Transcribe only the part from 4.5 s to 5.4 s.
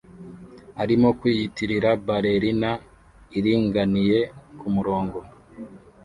kumurongo